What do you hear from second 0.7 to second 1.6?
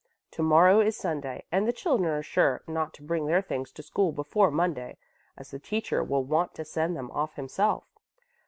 is Sunday